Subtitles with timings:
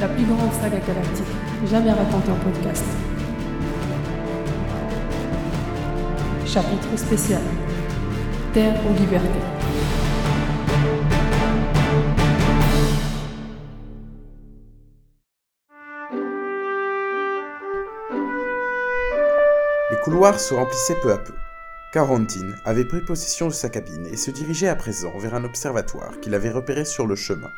[0.00, 1.24] la plus grande saga galactique
[1.66, 2.84] jamais racontée en podcast.
[6.44, 7.40] Chapitre spécial
[8.52, 9.38] Terre ou liberté.
[19.90, 21.32] Les couloirs se remplissaient peu à peu.
[21.94, 26.20] Quarantine avait pris possession de sa cabine et se dirigeait à présent vers un observatoire
[26.20, 27.50] qu'il avait repéré sur le chemin.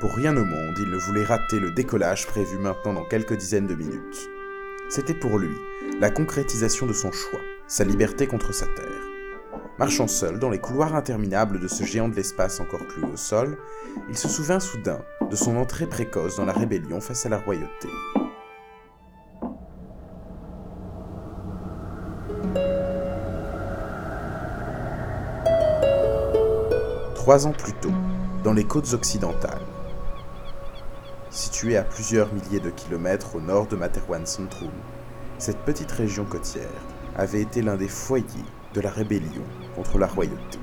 [0.00, 3.68] Pour rien au monde, il ne voulait rater le décollage prévu maintenant dans quelques dizaines
[3.68, 4.28] de minutes.
[4.88, 5.54] C'était pour lui
[6.00, 9.02] la concrétisation de son choix, sa liberté contre sa terre.
[9.78, 13.56] Marchant seul dans les couloirs interminables de ce géant de l'espace encore cloué au sol,
[14.08, 17.88] il se souvint soudain de son entrée précoce dans la rébellion face à la royauté.
[27.14, 27.92] Trois ans plus tôt,
[28.42, 29.67] dans les côtes occidentales,
[31.38, 34.72] Située à plusieurs milliers de kilomètres au nord de Materwan Centrum,
[35.38, 36.66] cette petite région côtière
[37.14, 38.26] avait été l'un des foyers
[38.74, 39.44] de la rébellion
[39.76, 40.58] contre la royauté.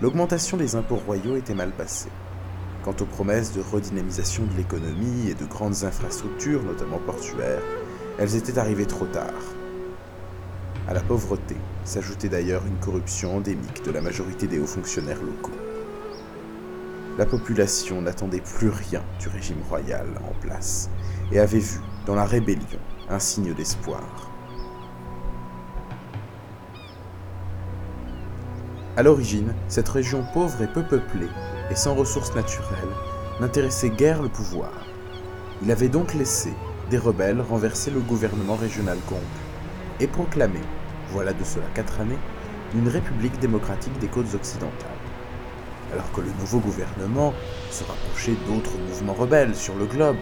[0.00, 2.12] L'augmentation des impôts royaux était mal passée.
[2.84, 7.62] Quant aux promesses de redynamisation de l'économie et de grandes infrastructures, notamment portuaires,
[8.20, 9.42] elles étaient arrivées trop tard.
[10.86, 15.65] À la pauvreté s'ajoutait d'ailleurs une corruption endémique de la majorité des hauts fonctionnaires locaux
[17.18, 20.90] la population n'attendait plus rien du régime royal en place
[21.32, 22.78] et avait vu dans la rébellion
[23.08, 24.30] un signe d'espoir.
[28.96, 31.28] À l'origine, cette région pauvre et peu peuplée
[31.70, 32.94] et sans ressources naturelles
[33.40, 34.72] n'intéressait guère le pouvoir.
[35.62, 36.52] Il avait donc laissé
[36.90, 39.20] des rebelles renverser le gouvernement régional Gong
[40.00, 40.60] et proclamer,
[41.10, 42.18] voilà de cela quatre années,
[42.74, 44.90] une république démocratique des côtes occidentales
[45.92, 47.32] alors que le nouveau gouvernement
[47.70, 50.16] se rapprochait d'autres mouvements rebelles sur le globe,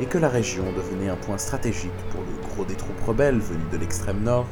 [0.00, 3.70] et que la région devenait un point stratégique pour le gros des troupes rebelles venues
[3.70, 4.46] de l'extrême nord,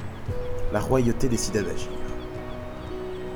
[0.72, 1.90] la royauté décida d'agir.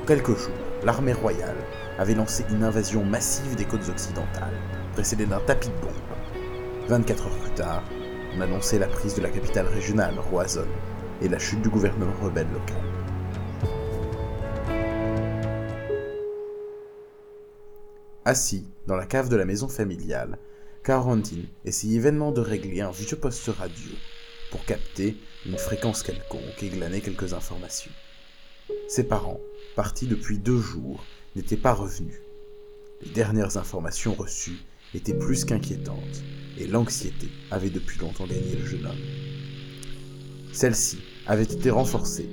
[0.01, 1.57] En quelques jours, l'armée royale
[1.99, 4.57] avait lancé une invasion massive des côtes occidentales,
[4.93, 5.91] précédée d'un tapis de bombes.
[6.87, 7.83] 24 heures plus tard,
[8.35, 10.67] on annonçait la prise de la capitale régionale, Roazhon,
[11.21, 12.77] et la chute du gouvernement rebelle local.
[18.27, 20.37] Assis dans la cave de la maison familiale,
[20.83, 23.89] Carandine essayait vainement de régler un vieux poste radio
[24.51, 25.15] pour capter
[25.45, 27.91] une fréquence quelconque et glaner quelques informations.
[28.89, 29.39] Ses parents,
[29.77, 31.05] partis depuis deux jours,
[31.37, 32.19] n'étaient pas revenus.
[33.01, 34.59] Les dernières informations reçues
[34.93, 36.21] étaient plus qu'inquiétantes,
[36.57, 40.51] et l'anxiété avait depuis longtemps gagné le jeune homme.
[40.51, 42.27] Celle-ci avait été renforcée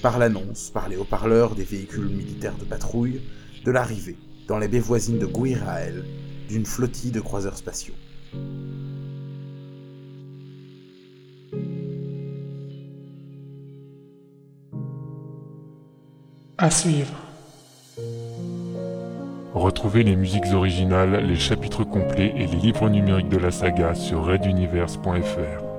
[0.00, 3.20] par l'annonce, par les haut-parleurs des véhicules militaires de patrouille,
[3.64, 4.16] de l'arrivée
[4.50, 6.04] dans les baies voisines de Guirael
[6.48, 7.94] d'une flottille de croiseurs spatiaux.
[16.58, 17.14] À suivre.
[19.54, 24.24] Retrouvez les musiques originales, les chapitres complets et les livres numériques de la saga sur
[24.24, 25.69] reduniverse.fr.